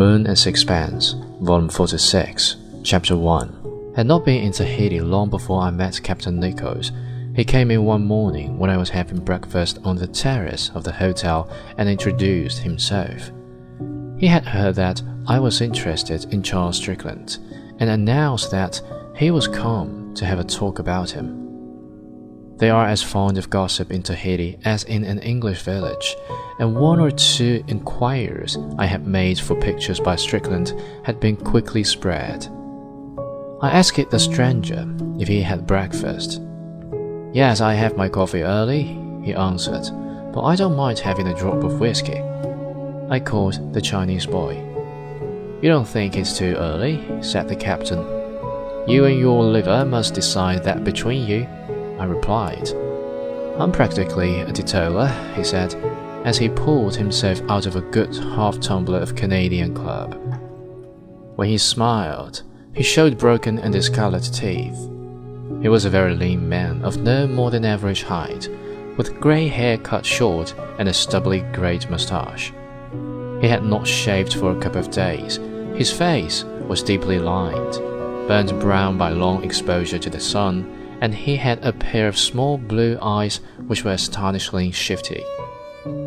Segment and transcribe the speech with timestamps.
[0.00, 3.92] Moon and Sixpence, Volume 46, Chapter 1.
[3.96, 6.90] Had not been in Tahiti long before I met Captain Nichols.
[7.36, 10.92] He came in one morning when I was having breakfast on the terrace of the
[10.92, 13.30] hotel and introduced himself.
[14.16, 17.36] He had heard that I was interested in Charles Strickland
[17.78, 18.80] and announced that
[19.14, 21.39] he was come to have a talk about him.
[22.60, 26.14] They are as fond of gossip in Tahiti as in an English village,
[26.58, 31.82] and one or two inquiries I had made for pictures by Strickland had been quickly
[31.82, 32.46] spread.
[33.62, 34.86] I asked the stranger
[35.18, 36.42] if he had breakfast.
[37.32, 38.82] Yes, I have my coffee early,
[39.24, 39.90] he answered,
[40.34, 42.20] but I don't mind having a drop of whiskey.
[43.08, 44.56] I called the Chinese boy.
[45.62, 47.02] You don't think it's too early?
[47.22, 48.00] said the captain.
[48.86, 51.46] You and your liver must decide that between you.
[52.00, 52.70] I replied.
[53.58, 55.74] I'm practically a teetotaler, he said,
[56.24, 60.14] as he pulled himself out of a good half tumbler of Canadian Club.
[61.36, 62.42] When he smiled,
[62.74, 64.78] he showed broken and discolored teeth.
[65.60, 68.48] He was a very lean man of no more than average height,
[68.96, 72.50] with grey hair cut short and a stubbly grey moustache.
[73.42, 75.36] He had not shaved for a couple of days.
[75.74, 77.74] His face was deeply lined,
[78.26, 82.58] burnt brown by long exposure to the sun and he had a pair of small
[82.58, 85.24] blue eyes which were astonishingly shifty.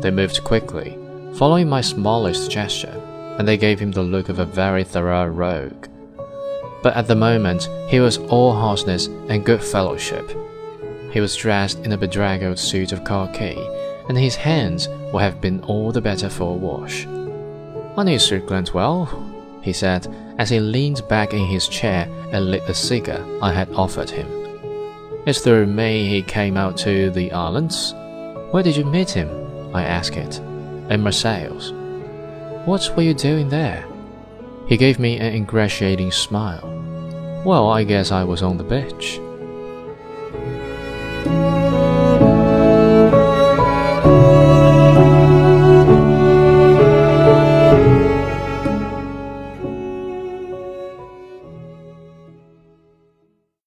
[0.00, 0.98] They moved quickly,
[1.34, 3.00] following my smallest gesture,
[3.38, 5.86] and they gave him the look of a very thorough rogue.
[6.82, 10.30] But at the moment, he was all harshness and good fellowship.
[11.12, 13.58] He was dressed in a bedraggled suit of khaki,
[14.08, 17.06] and his hands would have been all the better for a wash.
[17.96, 19.06] I knew Sir well,
[19.62, 20.06] he said,
[20.38, 24.39] as he leaned back in his chair and lit the cigar I had offered him.
[25.26, 27.92] It's through me he came out to the islands.
[28.52, 29.28] Where did you meet him?
[29.74, 30.38] I asked it.
[30.88, 31.72] In Marseilles.
[32.64, 33.86] What were you doing there?
[34.66, 37.42] He gave me an ingratiating smile.
[37.44, 39.20] Well, I guess I was on the beach.